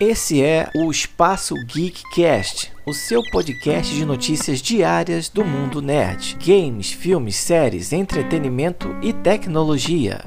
Esse 0.00 0.42
é 0.42 0.70
o 0.74 0.90
Espaço 0.90 1.54
Geekcast, 1.66 2.72
o 2.86 2.94
seu 2.94 3.20
podcast 3.30 3.94
de 3.94 4.02
notícias 4.06 4.62
diárias 4.62 5.28
do 5.28 5.44
mundo 5.44 5.82
nerd, 5.82 6.38
games, 6.42 6.90
filmes, 6.90 7.36
séries, 7.36 7.92
entretenimento 7.92 8.88
e 9.02 9.12
tecnologia. 9.12 10.24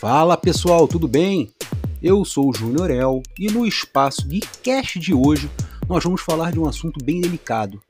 Fala 0.00 0.36
pessoal, 0.36 0.86
tudo 0.86 1.08
bem? 1.08 1.52
Eu 2.00 2.24
sou 2.24 2.50
o 2.50 2.54
Júnior 2.54 2.88
El 2.88 3.20
e 3.36 3.50
no 3.50 3.66
Espaço 3.66 4.28
Geekcast 4.28 5.00
de 5.00 5.12
hoje 5.12 5.50
nós 5.88 6.04
vamos 6.04 6.20
falar 6.20 6.52
de 6.52 6.60
um 6.60 6.68
assunto 6.68 7.04
bem 7.04 7.20
delicado. 7.20 7.82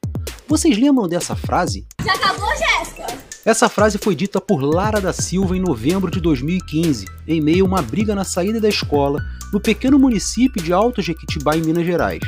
Vocês 0.49 0.79
lembram 0.79 1.07
dessa 1.07 1.37
frase? 1.37 1.87
Já 2.03 2.15
acabou, 2.15 2.49
Jéssica? 2.57 2.94
Essa 3.45 3.69
frase 3.69 3.99
foi 3.99 4.15
dita 4.15 4.41
por 4.41 4.63
Lara 4.63 5.03
da 5.03 5.13
Silva 5.13 5.55
em 5.55 5.61
novembro 5.61 6.11
de 6.11 6.19
2015, 6.19 7.05
em 7.29 7.43
meio 7.43 7.67
a 7.67 7.69
uma 7.69 7.83
briga 7.83 8.14
na 8.14 8.25
saída 8.25 8.59
da 8.59 8.71
escola 8.71 9.23
no 9.53 9.61
pequeno 9.61 9.99
município 9.99 10.63
de 10.63 10.73
Alto 10.73 11.03
Jequitibá, 11.03 11.54
em 11.54 11.61
Minas 11.61 11.85
Gerais. 11.85 12.23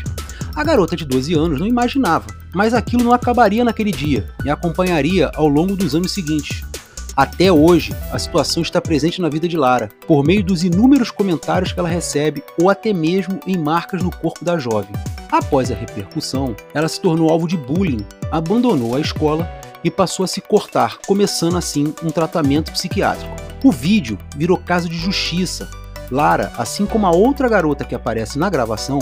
A 0.55 0.63
garota 0.63 0.95
de 0.95 1.07
12 1.07 1.33
anos 1.33 1.59
não 1.59 1.67
imaginava, 1.67 2.27
mas 2.55 2.75
aquilo 2.75 3.03
não 3.03 3.15
acabaria 3.15 3.65
naquele 3.65 3.93
dia 3.93 4.29
e 4.45 4.51
acompanharia 4.51 5.31
ao 5.35 5.49
longo 5.49 5.75
dos 5.75 5.95
anos 5.95 6.13
seguintes. 6.13 6.63
Até 7.17 7.51
hoje, 7.51 7.95
a 8.13 8.19
situação 8.19 8.63
está 8.63 8.79
presente 8.79 9.23
na 9.23 9.31
vida 9.31 9.49
de 9.49 9.57
Lara, 9.57 9.89
por 10.07 10.23
meio 10.23 10.45
dos 10.45 10.65
inúmeros 10.65 11.11
comentários 11.11 11.73
que 11.73 11.81
ela 11.81 11.89
recebe 11.89 12.45
ou 12.61 12.69
até 12.69 12.93
mesmo 12.93 13.41
em 13.47 13.57
marcas 13.57 14.03
no 14.03 14.11
corpo 14.11 14.45
da 14.45 14.59
jovem. 14.59 14.93
Após 15.33 15.71
a 15.71 15.75
repercussão, 15.75 16.55
ela 16.75 16.89
se 16.89 17.01
tornou 17.01 17.31
alvo 17.31 17.49
de 17.49 17.57
bullying, 17.57 18.05
abandonou 18.31 18.95
a 18.95 19.01
escola 19.01 19.51
e 19.87 19.91
passou 19.91 20.25
a 20.25 20.27
se 20.27 20.41
cortar, 20.41 20.99
começando 21.07 21.57
assim 21.57 21.95
um 22.03 22.11
tratamento 22.11 22.73
psiquiátrico. 22.73 23.37
O 23.63 23.71
vídeo 23.71 24.19
virou 24.37 24.59
caso 24.59 24.89
de 24.89 24.97
justiça. 24.99 25.71
Lara, 26.11 26.53
assim 26.59 26.85
como 26.85 27.07
a 27.07 27.13
outra 27.13 27.49
garota 27.49 27.85
que 27.85 27.95
aparece 27.95 28.37
na 28.37 28.51
gravação, 28.51 28.99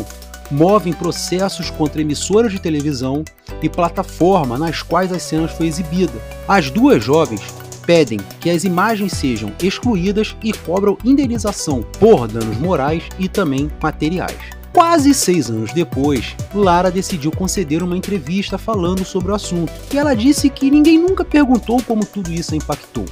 movem 0.51 0.93
processos 0.93 1.71
contra 1.71 2.03
emissoras 2.03 2.53
de 2.53 2.59
televisão 2.59 3.25
e 3.63 3.69
plataforma 3.69 4.59
nas 4.59 4.83
quais 4.83 5.11
as 5.11 5.23
cenas 5.23 5.53
foi 5.53 5.69
exibida. 5.69 6.21
As 6.47 6.69
duas 6.69 7.03
jovens 7.03 7.41
pedem 7.87 8.21
que 8.39 8.51
as 8.51 8.65
imagens 8.65 9.13
sejam 9.13 9.53
excluídas 9.63 10.37
e 10.43 10.53
cobram 10.53 10.99
indenização 11.03 11.83
por 11.99 12.29
danos 12.29 12.59
morais 12.59 13.05
e 13.19 13.27
também 13.27 13.71
materiais. 13.83 14.64
Quase 14.75 15.15
seis 15.15 15.49
anos 15.49 15.73
depois, 15.73 16.35
Lara 16.53 16.91
decidiu 16.91 17.31
conceder 17.31 17.81
uma 17.81 17.97
entrevista 17.97 18.59
falando 18.59 19.05
sobre 19.05 19.31
o 19.31 19.35
assunto, 19.35 19.73
e 19.93 19.97
ela 19.97 20.17
disse 20.17 20.51
que 20.51 20.69
ninguém 20.69 20.99
nunca 20.99 21.25
perguntou 21.25 21.81
como 21.85 22.05
tudo 22.05 22.33
isso 22.33 22.55
a 22.55 22.57
impactou. 22.57 23.05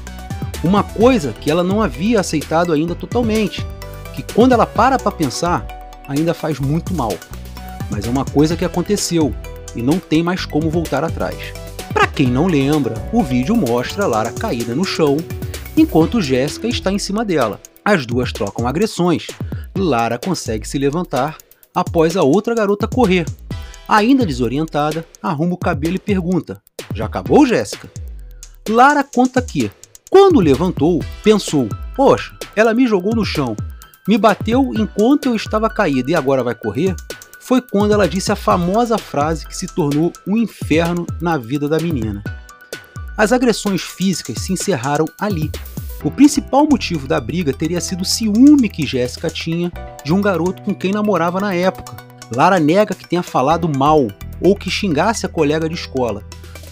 Uma 0.64 0.82
coisa 0.82 1.32
que 1.32 1.48
ela 1.48 1.62
não 1.62 1.80
havia 1.80 2.18
aceitado 2.18 2.72
ainda 2.72 2.96
totalmente, 2.96 3.64
que 4.12 4.24
quando 4.34 4.50
ela 4.50 4.66
para 4.66 4.98
para 4.98 5.12
pensar, 5.12 5.64
ainda 6.08 6.34
faz 6.34 6.58
muito 6.58 6.92
mal. 6.94 7.16
Mas 7.88 8.06
é 8.06 8.10
uma 8.10 8.24
coisa 8.24 8.56
que 8.56 8.64
aconteceu 8.64 9.32
e 9.76 9.82
não 9.82 10.00
tem 10.00 10.20
mais 10.20 10.44
como 10.44 10.68
voltar 10.68 11.04
atrás. 11.04 11.36
Para 11.94 12.08
quem 12.08 12.26
não 12.26 12.48
lembra, 12.48 12.94
o 13.12 13.22
vídeo 13.22 13.54
mostra 13.56 14.08
Lara 14.08 14.32
caída 14.32 14.74
no 14.74 14.84
chão, 14.84 15.16
enquanto 15.76 16.20
Jéssica 16.20 16.66
está 16.66 16.90
em 16.90 16.98
cima 16.98 17.24
dela. 17.24 17.60
As 17.84 18.04
duas 18.04 18.32
trocam 18.32 18.66
agressões. 18.66 19.28
Lara 19.76 20.18
consegue 20.18 20.66
se 20.66 20.76
levantar 20.76 21.36
após 21.74 22.16
a 22.16 22.22
outra 22.22 22.54
garota 22.54 22.86
correr. 22.86 23.26
Ainda 23.88 24.24
desorientada, 24.24 25.04
arruma 25.22 25.54
o 25.54 25.58
cabelo 25.58 25.96
e 25.96 25.98
pergunta: 25.98 26.62
Já 26.94 27.06
acabou, 27.06 27.46
Jéssica? 27.46 27.90
Lara 28.68 29.02
conta 29.02 29.42
que, 29.42 29.70
quando 30.10 30.40
levantou, 30.40 31.00
pensou: 31.22 31.68
Poxa, 31.94 32.36
ela 32.54 32.74
me 32.74 32.86
jogou 32.86 33.14
no 33.14 33.24
chão, 33.24 33.56
me 34.06 34.16
bateu 34.16 34.72
enquanto 34.74 35.26
eu 35.26 35.34
estava 35.34 35.68
caída 35.68 36.10
e 36.10 36.14
agora 36.14 36.44
vai 36.44 36.54
correr? 36.54 36.94
Foi 37.40 37.60
quando 37.60 37.92
ela 37.92 38.08
disse 38.08 38.30
a 38.30 38.36
famosa 38.36 38.96
frase 38.96 39.46
que 39.46 39.56
se 39.56 39.66
tornou 39.66 40.12
um 40.26 40.36
inferno 40.36 41.06
na 41.20 41.36
vida 41.36 41.68
da 41.68 41.78
menina. 41.78 42.22
As 43.16 43.32
agressões 43.32 43.82
físicas 43.82 44.38
se 44.38 44.52
encerraram 44.52 45.06
ali, 45.20 45.50
o 46.04 46.10
principal 46.10 46.66
motivo 46.68 47.06
da 47.06 47.20
briga 47.20 47.52
teria 47.52 47.80
sido 47.80 48.02
o 48.02 48.04
ciúme 48.04 48.68
que 48.68 48.86
Jéssica 48.86 49.30
tinha 49.30 49.70
de 50.04 50.12
um 50.12 50.20
garoto 50.20 50.62
com 50.62 50.74
quem 50.74 50.92
namorava 50.92 51.40
na 51.40 51.54
época. 51.54 51.96
Lara 52.34 52.58
nega 52.58 52.94
que 52.94 53.06
tenha 53.06 53.22
falado 53.22 53.68
mal 53.68 54.08
ou 54.40 54.56
que 54.56 54.70
xingasse 54.70 55.26
a 55.26 55.28
colega 55.28 55.68
de 55.68 55.74
escola. 55.74 56.22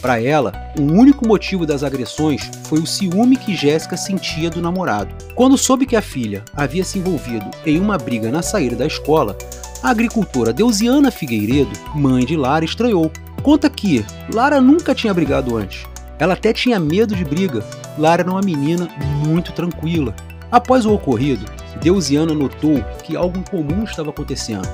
Para 0.01 0.21
ela, 0.23 0.53
o 0.79 0.83
único 0.83 1.29
motivo 1.29 1.67
das 1.67 1.85
agressões 1.85 2.51
foi 2.65 2.79
o 2.79 2.87
ciúme 2.87 3.37
que 3.37 3.55
Jéssica 3.55 3.99
sentia 3.99 4.49
do 4.49 4.63
namorado. 4.63 5.15
Quando 5.35 5.59
soube 5.59 5.85
que 5.85 5.95
a 5.95 6.01
filha 6.01 6.43
havia 6.57 6.83
se 6.83 6.99
envolvido 6.99 7.45
em 7.67 7.79
uma 7.79 7.99
briga 7.99 8.31
na 8.31 8.41
saída 8.41 8.77
da 8.77 8.87
escola, 8.87 9.37
a 9.83 9.91
agricultora 9.91 10.53
Deusiana 10.53 11.11
Figueiredo, 11.11 11.71
mãe 11.95 12.25
de 12.25 12.37
Lara, 12.37 12.65
estranhou. 12.65 13.11
Conta 13.43 13.69
que 13.69 14.05
Lara 14.33 14.61
nunca 14.61 14.95
tinha 14.95 15.13
brigado 15.13 15.57
antes. 15.57 15.85
Ela 16.19 16.35
até 16.35 16.53
tinha 16.53 16.81
medo 16.81 17.15
de 17.15 17.25
briga, 17.25 17.65
Lara 17.99 18.23
era 18.23 18.31
uma 18.31 18.43
menina 18.43 18.89
muito 19.27 19.53
tranquila. 19.53 20.15
Após 20.51 20.85
o 20.85 20.93
ocorrido, 20.93 21.45
Deusiana 21.79 22.35
notou 22.35 22.83
que 23.05 23.17
algo 23.17 23.39
incomum 23.39 23.85
estava 23.85 24.11
acontecendo. 24.11 24.69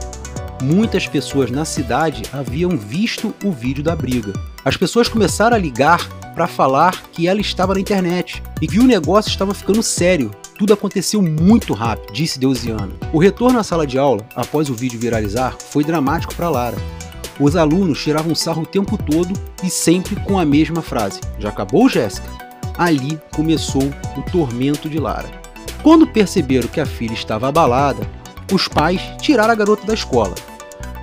Muitas 0.62 1.06
pessoas 1.06 1.50
na 1.50 1.64
cidade 1.64 2.22
haviam 2.32 2.76
visto 2.76 3.34
o 3.44 3.50
vídeo 3.50 3.84
da 3.84 3.94
briga. 3.94 4.32
As 4.64 4.76
pessoas 4.76 5.08
começaram 5.08 5.54
a 5.54 5.58
ligar 5.58 6.08
para 6.34 6.46
falar 6.46 7.02
que 7.12 7.28
ela 7.28 7.40
estava 7.40 7.74
na 7.74 7.80
internet 7.80 8.42
e 8.60 8.66
que 8.66 8.78
o 8.78 8.86
negócio 8.86 9.30
estava 9.30 9.54
ficando 9.54 9.82
sério. 9.82 10.30
Tudo 10.58 10.72
aconteceu 10.72 11.22
muito 11.22 11.74
rápido, 11.74 12.12
disse 12.12 12.38
Deusiana. 12.38 12.92
O 13.12 13.18
retorno 13.18 13.58
à 13.58 13.62
sala 13.62 13.86
de 13.86 13.98
aula, 13.98 14.26
após 14.34 14.70
o 14.70 14.74
vídeo 14.74 14.98
viralizar, 14.98 15.56
foi 15.58 15.84
dramático 15.84 16.34
para 16.34 16.50
Lara. 16.50 16.76
Os 17.38 17.54
alunos 17.54 18.02
tiravam 18.02 18.34
sarro 18.34 18.62
o 18.62 18.66
tempo 18.66 18.96
todo 18.96 19.32
e 19.62 19.68
sempre 19.68 20.16
com 20.16 20.38
a 20.38 20.44
mesma 20.44 20.80
frase: 20.80 21.20
Já 21.38 21.50
acabou, 21.50 21.88
Jéssica? 21.88 22.28
Ali 22.78 23.20
começou 23.34 23.90
o 24.16 24.22
tormento 24.30 24.88
de 24.88 24.98
Lara. 24.98 25.45
Quando 25.86 26.04
perceberam 26.04 26.66
que 26.66 26.80
a 26.80 26.84
filha 26.84 27.12
estava 27.12 27.47
abalada, 27.47 28.10
os 28.52 28.66
pais 28.66 29.00
tiraram 29.20 29.52
a 29.52 29.54
garota 29.54 29.86
da 29.86 29.94
escola. 29.94 30.34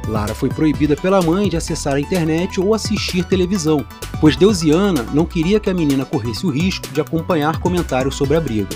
Lara 0.09 0.35
foi 0.35 0.49
proibida 0.49 0.94
pela 0.94 1.21
mãe 1.21 1.47
de 1.47 1.55
acessar 1.55 1.94
a 1.94 2.01
internet 2.01 2.59
ou 2.59 2.73
assistir 2.73 3.23
televisão, 3.23 3.85
pois 4.19 4.35
Deusiana 4.35 5.03
não 5.13 5.25
queria 5.25 5.57
que 5.57 5.69
a 5.69 5.73
menina 5.73 6.03
corresse 6.03 6.45
o 6.45 6.49
risco 6.49 6.89
de 6.89 6.99
acompanhar 6.99 7.61
comentários 7.61 8.16
sobre 8.16 8.35
a 8.35 8.41
briga. 8.41 8.75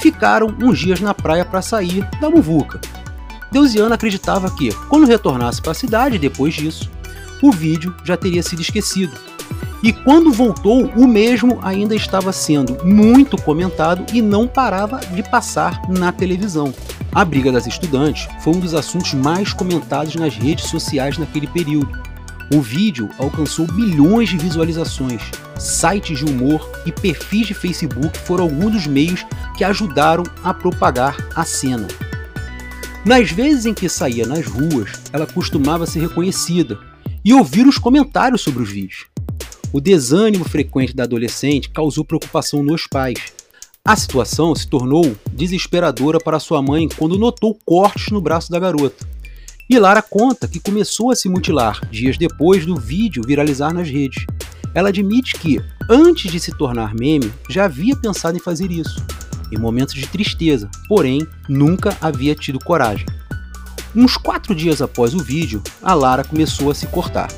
Ficaram 0.00 0.56
uns 0.58 0.78
dias 0.78 1.02
na 1.02 1.12
praia 1.12 1.44
para 1.44 1.60
sair 1.60 2.08
da 2.18 2.30
muvuca. 2.30 2.80
Deusiana 3.52 3.96
acreditava 3.96 4.50
que, 4.50 4.72
quando 4.88 5.06
retornasse 5.06 5.60
para 5.60 5.72
a 5.72 5.74
cidade 5.74 6.18
depois 6.18 6.54
disso, 6.54 6.90
o 7.42 7.52
vídeo 7.52 7.94
já 8.04 8.16
teria 8.16 8.42
sido 8.42 8.62
esquecido 8.62 9.12
e 9.82 9.92
quando 9.92 10.32
voltou, 10.32 10.86
o 10.94 11.06
mesmo 11.06 11.58
ainda 11.62 11.94
estava 11.94 12.32
sendo 12.32 12.84
muito 12.84 13.40
comentado 13.40 14.04
e 14.14 14.20
não 14.20 14.46
parava 14.46 14.98
de 14.98 15.22
passar 15.22 15.80
na 15.88 16.12
televisão. 16.12 16.74
A 17.12 17.24
briga 17.24 17.50
das 17.50 17.66
estudantes 17.66 18.28
foi 18.40 18.54
um 18.54 18.60
dos 18.60 18.74
assuntos 18.74 19.14
mais 19.14 19.52
comentados 19.52 20.14
nas 20.14 20.36
redes 20.36 20.66
sociais 20.66 21.16
naquele 21.16 21.46
período. 21.46 21.98
O 22.54 22.60
vídeo 22.60 23.08
alcançou 23.18 23.66
bilhões 23.66 24.28
de 24.28 24.36
visualizações. 24.36 25.22
Sites 25.58 26.18
de 26.18 26.24
humor 26.24 26.70
e 26.84 26.92
perfis 26.92 27.46
de 27.46 27.54
Facebook 27.54 28.18
foram 28.18 28.44
alguns 28.44 28.72
dos 28.72 28.86
meios 28.86 29.24
que 29.56 29.64
ajudaram 29.64 30.24
a 30.44 30.52
propagar 30.52 31.16
a 31.34 31.44
cena. 31.44 31.88
Nas 33.04 33.30
vezes 33.30 33.66
em 33.66 33.72
que 33.72 33.88
saía 33.88 34.26
nas 34.26 34.46
ruas, 34.46 34.90
ela 35.12 35.26
costumava 35.26 35.86
ser 35.86 36.00
reconhecida 36.00 36.78
e 37.24 37.32
ouvir 37.32 37.66
os 37.66 37.78
comentários 37.78 38.42
sobre 38.42 38.62
os 38.62 38.70
vídeos. 38.70 39.09
O 39.72 39.80
desânimo 39.80 40.44
frequente 40.44 40.96
da 40.96 41.04
adolescente 41.04 41.70
causou 41.70 42.04
preocupação 42.04 42.60
nos 42.60 42.88
pais. 42.88 43.32
A 43.84 43.94
situação 43.94 44.52
se 44.52 44.68
tornou 44.68 45.16
desesperadora 45.32 46.18
para 46.18 46.40
sua 46.40 46.60
mãe 46.60 46.88
quando 46.88 47.16
notou 47.16 47.56
cortes 47.64 48.10
no 48.10 48.20
braço 48.20 48.50
da 48.50 48.58
garota. 48.58 49.06
E 49.68 49.78
Lara 49.78 50.02
conta 50.02 50.48
que 50.48 50.58
começou 50.58 51.12
a 51.12 51.16
se 51.16 51.28
mutilar 51.28 51.88
dias 51.88 52.18
depois 52.18 52.66
do 52.66 52.74
vídeo 52.74 53.22
viralizar 53.24 53.72
nas 53.72 53.88
redes. 53.88 54.26
Ela 54.74 54.88
admite 54.88 55.34
que, 55.34 55.60
antes 55.88 56.32
de 56.32 56.40
se 56.40 56.50
tornar 56.50 56.92
meme, 56.92 57.32
já 57.48 57.66
havia 57.66 57.94
pensado 57.94 58.36
em 58.36 58.40
fazer 58.40 58.72
isso, 58.72 59.00
em 59.52 59.58
momentos 59.58 59.94
de 59.94 60.06
tristeza, 60.08 60.68
porém 60.88 61.24
nunca 61.48 61.96
havia 62.00 62.34
tido 62.34 62.58
coragem. 62.58 63.06
Uns 63.94 64.16
quatro 64.16 64.52
dias 64.52 64.82
após 64.82 65.14
o 65.14 65.18
vídeo, 65.18 65.62
a 65.80 65.94
Lara 65.94 66.24
começou 66.24 66.72
a 66.72 66.74
se 66.74 66.88
cortar. 66.88 67.28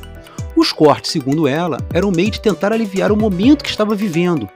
Os 0.62 0.70
cortes, 0.70 1.10
segundo 1.10 1.48
ela, 1.48 1.76
eram 1.92 2.10
um 2.10 2.12
meio 2.12 2.30
de 2.30 2.40
tentar 2.40 2.72
aliviar 2.72 3.10
o 3.10 3.16
momento 3.16 3.64
que 3.64 3.68
estava 3.68 3.96
vivendo. 3.96 4.48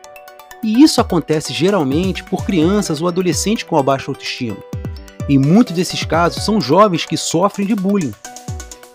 E 0.63 0.81
isso 0.81 1.01
acontece 1.01 1.53
geralmente 1.53 2.23
por 2.23 2.47
crianças 2.47 3.03
ou 3.03 3.09
adolescentes 3.09 3.65
com 3.65 3.77
a 3.77 3.83
baixa 3.83 4.09
autoestima. 4.09 4.57
Em 5.29 5.37
muitos 5.37 5.75
desses 5.75 6.05
casos, 6.05 6.45
são 6.45 6.61
jovens 6.61 7.05
que 7.05 7.17
sofrem 7.17 7.67
de 7.67 7.75
bullying. 7.75 8.15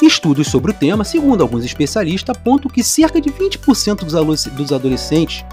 Estudos 0.01 0.47
sobre 0.47 0.71
o 0.71 0.73
tema, 0.73 1.03
segundo 1.03 1.41
alguns 1.41 1.65
especialistas, 1.65 2.33
apontam 2.33 2.71
que 2.71 2.81
cerca 2.81 3.19
de 3.19 3.29
20% 3.29 4.05
dos 4.55 4.71
adolescentes 4.71 5.43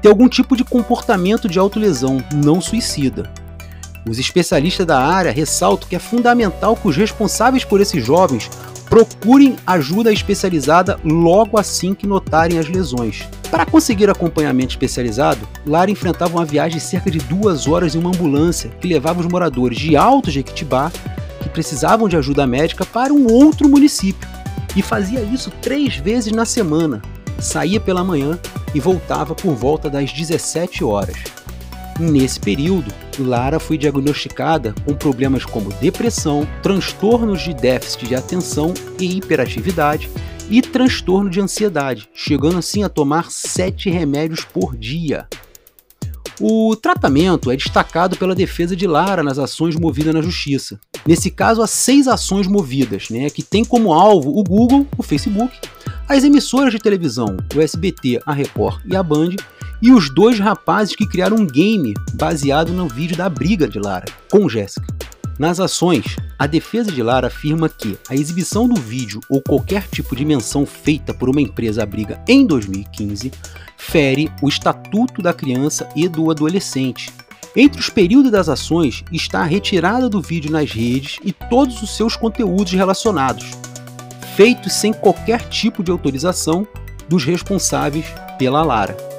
têm 0.00 0.08
algum 0.08 0.28
tipo 0.28 0.56
de 0.56 0.62
comportamento 0.62 1.48
de 1.48 1.58
autolesão 1.58 2.22
não 2.32 2.60
suicida. 2.60 3.28
Os 4.08 4.20
especialistas 4.20 4.86
da 4.86 4.98
área 4.98 5.32
ressaltam 5.32 5.88
que 5.88 5.96
é 5.96 5.98
fundamental 5.98 6.76
que 6.76 6.86
os 6.86 6.96
responsáveis 6.96 7.64
por 7.64 7.80
esses 7.80 8.04
jovens 8.04 8.48
procurem 8.90 9.56
ajuda 9.64 10.12
especializada 10.12 10.98
logo 11.04 11.56
assim 11.56 11.94
que 11.94 12.08
notarem 12.08 12.58
as 12.58 12.68
lesões. 12.68 13.22
Para 13.48 13.64
conseguir 13.64 14.10
acompanhamento 14.10 14.72
especializado, 14.72 15.48
Lara 15.64 15.92
enfrentava 15.92 16.36
uma 16.36 16.44
viagem 16.44 16.78
de 16.78 16.84
cerca 16.84 17.08
de 17.08 17.20
duas 17.20 17.68
horas 17.68 17.94
em 17.94 17.98
uma 17.98 18.10
ambulância 18.10 18.68
que 18.80 18.88
levava 18.88 19.20
os 19.20 19.26
moradores 19.26 19.78
de 19.78 19.96
Alto 19.96 20.28
Jequitibá, 20.28 20.90
que 21.40 21.48
precisavam 21.48 22.08
de 22.08 22.16
ajuda 22.16 22.48
médica, 22.48 22.84
para 22.84 23.14
um 23.14 23.32
outro 23.32 23.68
município. 23.68 24.28
E 24.74 24.82
fazia 24.82 25.20
isso 25.20 25.52
três 25.62 25.96
vezes 25.96 26.32
na 26.32 26.44
semana. 26.44 27.00
Saía 27.38 27.80
pela 27.80 28.04
manhã 28.04 28.38
e 28.74 28.80
voltava 28.80 29.36
por 29.36 29.54
volta 29.54 29.88
das 29.88 30.12
17 30.12 30.82
horas. 30.82 31.16
Nesse 32.00 32.40
período, 32.40 32.90
Lara 33.18 33.60
foi 33.60 33.76
diagnosticada 33.76 34.74
com 34.86 34.94
problemas 34.94 35.44
como 35.44 35.68
depressão, 35.74 36.48
transtornos 36.62 37.42
de 37.42 37.52
déficit 37.52 38.08
de 38.08 38.14
atenção 38.14 38.72
e 38.98 39.18
hiperatividade 39.18 40.08
e 40.48 40.62
transtorno 40.62 41.28
de 41.28 41.42
ansiedade, 41.42 42.08
chegando 42.14 42.56
assim 42.56 42.82
a 42.82 42.88
tomar 42.88 43.30
sete 43.30 43.90
remédios 43.90 44.46
por 44.46 44.74
dia. 44.74 45.28
O 46.40 46.74
tratamento 46.74 47.50
é 47.50 47.56
destacado 47.56 48.16
pela 48.16 48.34
defesa 48.34 48.74
de 48.74 48.86
Lara 48.86 49.22
nas 49.22 49.38
ações 49.38 49.76
movidas 49.76 50.14
na 50.14 50.22
justiça. 50.22 50.80
Nesse 51.06 51.30
caso, 51.30 51.60
há 51.60 51.66
seis 51.66 52.08
ações 52.08 52.46
movidas, 52.46 53.10
né, 53.10 53.28
que 53.28 53.42
tem 53.42 53.62
como 53.62 53.92
alvo 53.92 54.30
o 54.30 54.42
Google, 54.42 54.86
o 54.96 55.02
Facebook, 55.02 55.54
as 56.08 56.24
emissoras 56.24 56.72
de 56.72 56.78
televisão, 56.78 57.36
o 57.54 57.60
SBT, 57.60 58.22
a 58.24 58.32
Record 58.32 58.80
e 58.86 58.96
a 58.96 59.02
Band, 59.02 59.36
e 59.80 59.92
os 59.92 60.10
dois 60.10 60.38
rapazes 60.38 60.94
que 60.94 61.06
criaram 61.06 61.38
um 61.38 61.46
game 61.46 61.94
baseado 62.14 62.72
no 62.72 62.88
vídeo 62.88 63.16
da 63.16 63.28
briga 63.28 63.66
de 63.66 63.78
Lara 63.78 64.06
com 64.30 64.48
Jéssica. 64.48 64.86
Nas 65.38 65.58
ações, 65.58 66.16
a 66.38 66.46
defesa 66.46 66.92
de 66.92 67.02
Lara 67.02 67.28
afirma 67.28 67.66
que 67.66 67.98
a 68.10 68.14
exibição 68.14 68.68
do 68.68 68.78
vídeo 68.78 69.20
ou 69.26 69.40
qualquer 69.40 69.88
tipo 69.88 70.14
de 70.14 70.22
menção 70.22 70.66
feita 70.66 71.14
por 71.14 71.30
uma 71.30 71.40
empresa 71.40 71.82
à 71.82 71.86
briga 71.86 72.22
em 72.28 72.46
2015 72.46 73.32
fere 73.78 74.30
o 74.42 74.48
Estatuto 74.48 75.22
da 75.22 75.32
Criança 75.32 75.88
e 75.96 76.06
do 76.08 76.30
Adolescente. 76.30 77.10
Entre 77.56 77.80
os 77.80 77.88
períodos 77.88 78.30
das 78.30 78.50
ações 78.50 79.02
está 79.10 79.40
a 79.40 79.44
retirada 79.44 80.10
do 80.10 80.20
vídeo 80.20 80.52
nas 80.52 80.70
redes 80.70 81.18
e 81.24 81.32
todos 81.32 81.82
os 81.82 81.96
seus 81.96 82.14
conteúdos 82.14 82.72
relacionados, 82.72 83.50
feitos 84.36 84.74
sem 84.74 84.92
qualquer 84.92 85.48
tipo 85.48 85.82
de 85.82 85.90
autorização 85.90 86.68
dos 87.08 87.24
responsáveis 87.24 88.04
pela 88.38 88.62
Lara. 88.62 89.09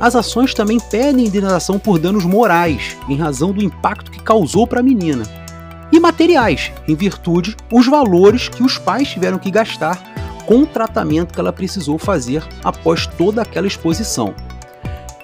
As 0.00 0.14
ações 0.14 0.54
também 0.54 0.78
pedem 0.78 1.26
indenização 1.26 1.78
por 1.78 1.98
danos 1.98 2.24
morais, 2.24 2.96
em 3.08 3.16
razão 3.16 3.52
do 3.52 3.62
impacto 3.62 4.10
que 4.10 4.22
causou 4.22 4.66
para 4.66 4.80
a 4.80 4.82
menina, 4.82 5.24
e 5.90 5.98
materiais, 5.98 6.70
em 6.86 6.94
virtude 6.94 7.56
os 7.72 7.86
valores 7.86 8.48
que 8.48 8.62
os 8.62 8.78
pais 8.78 9.08
tiveram 9.08 9.38
que 9.38 9.50
gastar 9.50 10.00
com 10.46 10.62
o 10.62 10.66
tratamento 10.66 11.34
que 11.34 11.40
ela 11.40 11.52
precisou 11.52 11.98
fazer 11.98 12.42
após 12.62 13.06
toda 13.06 13.42
aquela 13.42 13.66
exposição. 13.66 14.34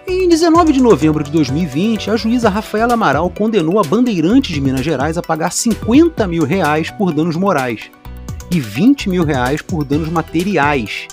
Em 0.06 0.28
19 0.28 0.72
de 0.72 0.82
novembro 0.82 1.24
de 1.24 1.30
2020, 1.30 2.10
a 2.10 2.16
juíza 2.16 2.50
Rafaela 2.50 2.94
Amaral 2.94 3.30
condenou 3.30 3.78
a 3.78 3.82
Bandeirantes 3.82 4.52
de 4.52 4.60
Minas 4.60 4.84
Gerais 4.84 5.16
a 5.16 5.22
pagar 5.22 5.50
50 5.50 6.26
mil 6.26 6.44
reais 6.44 6.90
por 6.90 7.12
danos 7.12 7.36
morais 7.36 7.90
e 8.50 8.60
20 8.60 9.08
mil 9.08 9.24
reais 9.24 9.62
por 9.62 9.82
danos 9.82 10.10
materiais 10.10 11.08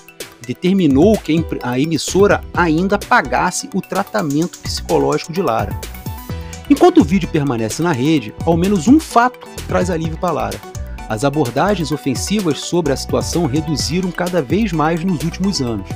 determinou 0.46 1.18
que 1.18 1.46
a 1.64 1.80
emissora 1.80 2.44
ainda 2.54 2.98
pagasse 2.98 3.70
o 3.74 3.82
tratamento 3.82 4.60
psicológico 4.60 5.32
de 5.32 5.42
Lara. 5.42 5.80
Enquanto 6.70 7.02
o 7.02 7.04
vídeo 7.04 7.30
permanece 7.30 7.84
na 7.84 7.92
rede, 7.92 8.34
ao 8.46 8.56
menos 8.56 8.88
um 8.88 9.00
fato 9.00 9.48
traz 9.68 9.90
alívio 9.90 10.18
para 10.18 10.34
Lara. 10.34 10.62
As 11.10 11.26
abordagens 11.26 11.92
ofensivas 11.92 12.60
sobre 12.60 12.94
a 12.94 12.96
situação 12.96 13.46
reduziram 13.46 14.12
cada 14.12 14.42
vez 14.42 14.72
mais 14.72 15.04
nos 15.04 15.24
últimos 15.24 15.62
anos. 15.62 15.88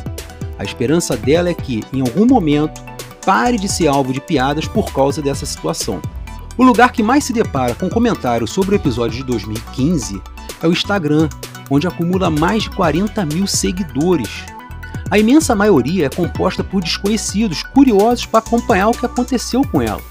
A 0.60 0.64
esperança 0.64 1.16
dela 1.16 1.50
é 1.50 1.54
que, 1.54 1.84
em 1.94 2.02
algum 2.02 2.26
momento, 2.26 2.84
pare 3.26 3.58
de 3.58 3.68
ser 3.70 3.88
alvo 3.88 4.12
de 4.12 4.20
piadas 4.20 4.68
por 4.68 4.94
causa 4.94 5.22
dessa 5.22 5.46
situação. 5.46 6.02
O 6.58 6.64
lugar 6.64 6.92
que 6.92 7.04
mais 7.04 7.24
se 7.24 7.34
depara 7.34 7.76
com 7.76 7.90
comentários 7.90 8.52
sobre 8.52 8.76
o 8.76 8.78
episódio 8.78 9.18
de 9.18 9.24
2015 9.24 10.22
é 10.62 10.68
o 10.68 10.72
Instagram, 10.72 11.28
onde 11.70 11.88
acumula 11.88 12.30
mais 12.30 12.64
de 12.64 12.70
40 12.72 13.26
mil 13.26 13.48
seguidores. 13.48 14.30
A 15.10 15.20
imensa 15.20 15.56
maioria 15.56 16.08
é 16.08 16.10
composta 16.10 16.64
por 16.64 16.82
desconhecidos 16.82 17.64
curiosos 17.64 18.26
para 18.26 18.40
acompanhar 18.40 18.90
o 18.90 18.98
que 18.98 19.06
aconteceu 19.06 19.62
com 19.64 19.82
ela. 19.82 20.02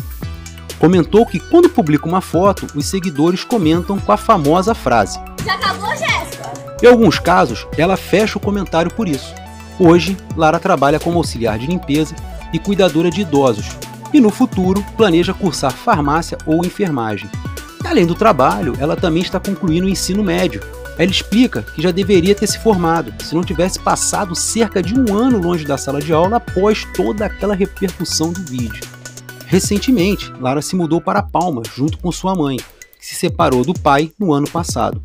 Comentou 0.78 1.26
que 1.26 1.40
quando 1.40 1.68
publica 1.68 2.06
uma 2.06 2.20
foto, 2.20 2.66
os 2.74 2.86
seguidores 2.86 3.42
comentam 3.42 3.98
com 3.98 4.12
a 4.12 4.16
famosa 4.16 4.74
frase: 4.74 5.18
Já 5.44 5.54
acabou, 5.54 5.90
Jéssica? 5.96 6.52
Em 6.82 6.86
alguns 6.86 7.18
casos, 7.18 7.66
ela 7.76 7.96
fecha 7.96 8.38
o 8.38 8.40
comentário 8.40 8.92
por 8.92 9.08
isso. 9.08 9.34
Hoje, 9.78 10.16
Lara 10.36 10.60
trabalha 10.60 11.00
como 11.00 11.18
auxiliar 11.18 11.58
de 11.58 11.66
limpeza 11.66 12.14
e 12.52 12.58
cuidadora 12.58 13.10
de 13.10 13.22
idosos, 13.22 13.66
e 14.12 14.20
no 14.20 14.30
futuro 14.30 14.84
planeja 14.96 15.34
cursar 15.34 15.72
farmácia 15.72 16.38
ou 16.46 16.64
enfermagem. 16.64 17.28
Além 17.84 18.06
do 18.06 18.14
trabalho, 18.14 18.74
ela 18.78 18.96
também 18.96 19.22
está 19.22 19.40
concluindo 19.40 19.86
o 19.86 19.90
ensino 19.90 20.22
médio 20.22 20.60
ela 20.96 21.10
explica 21.10 21.62
que 21.62 21.82
já 21.82 21.90
deveria 21.90 22.34
ter 22.34 22.46
se 22.46 22.58
formado, 22.58 23.12
se 23.22 23.34
não 23.34 23.42
tivesse 23.42 23.80
passado 23.80 24.34
cerca 24.34 24.82
de 24.82 24.98
um 24.98 25.14
ano 25.16 25.40
longe 25.40 25.64
da 25.64 25.76
sala 25.76 26.00
de 26.00 26.12
aula 26.12 26.36
após 26.36 26.84
toda 26.94 27.26
aquela 27.26 27.54
repercussão 27.54 28.32
do 28.32 28.42
vídeo. 28.44 28.82
Recentemente, 29.46 30.32
Lara 30.40 30.62
se 30.62 30.76
mudou 30.76 31.00
para 31.00 31.22
Palmas 31.22 31.68
junto 31.74 31.98
com 31.98 32.12
sua 32.12 32.34
mãe, 32.34 32.56
que 32.56 33.06
se 33.06 33.14
separou 33.14 33.64
do 33.64 33.74
pai 33.74 34.12
no 34.18 34.32
ano 34.32 34.48
passado. 34.48 35.02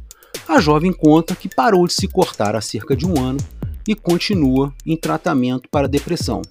A 0.47 0.59
jovem 0.59 0.93
conta 0.93 1.35
que 1.35 1.49
parou 1.49 1.85
de 1.85 1.93
se 1.93 2.07
cortar 2.07 2.55
há 2.55 2.61
cerca 2.61 2.95
de 2.95 3.05
um 3.05 3.19
ano 3.19 3.39
e 3.87 3.95
continua 3.95 4.73
em 4.85 4.95
tratamento 4.95 5.67
para 5.69 5.87
depressão. 5.87 6.41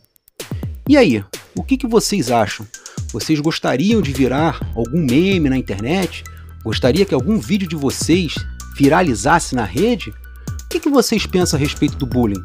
E 0.88 0.96
aí, 0.96 1.24
o 1.56 1.62
que, 1.62 1.76
que 1.76 1.86
vocês 1.86 2.30
acham? 2.30 2.66
Vocês 3.12 3.40
gostariam 3.40 4.02
de 4.02 4.12
virar 4.12 4.60
algum 4.74 5.04
meme 5.04 5.48
na 5.48 5.56
internet? 5.56 6.24
Gostaria 6.62 7.04
que 7.04 7.14
algum 7.14 7.38
vídeo 7.38 7.68
de 7.68 7.76
vocês 7.76 8.34
viralizasse 8.78 9.56
na 9.56 9.64
rede, 9.64 10.10
o 10.10 10.68
que, 10.70 10.78
que 10.78 10.88
vocês 10.88 11.26
pensam 11.26 11.58
a 11.58 11.60
respeito 11.60 11.96
do 11.96 12.06
bullying? 12.06 12.44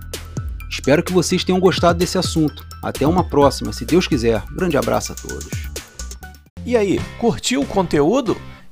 Espero 0.67 1.03
que 1.03 1.13
vocês 1.13 1.43
tenham 1.43 1.59
gostado 1.59 1.99
desse 1.99 2.17
assunto. 2.17 2.65
Até 2.81 3.05
uma 3.05 3.23
próxima, 3.23 3.71
se 3.71 3.85
Deus 3.85 4.07
quiser. 4.07 4.41
Um 4.51 4.55
grande 4.55 4.75
abraço 4.75 5.11
a 5.11 5.15
todos. 5.15 5.69
E 6.65 6.75
aí, 6.75 6.99
curtiu 7.19 7.61
o 7.61 7.65
conteúdo? 7.65 8.35